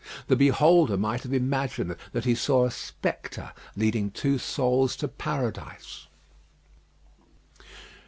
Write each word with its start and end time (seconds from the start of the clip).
The 0.29 0.35
beholder 0.35 0.97
might 0.97 1.21
have 1.21 1.31
imagined 1.31 1.95
that 2.11 2.25
he 2.25 2.33
saw 2.33 2.65
a 2.65 2.71
spectre 2.71 3.51
leading 3.75 4.09
two 4.09 4.39
souls 4.39 4.95
to 4.95 5.07
Paradise. 5.07 6.07